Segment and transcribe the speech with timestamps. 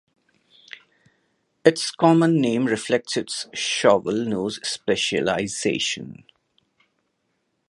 [1.63, 6.23] Its common name reflects its shovel nose specialisation.